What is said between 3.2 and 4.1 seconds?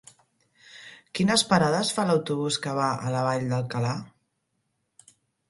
Vall d'Alcalà?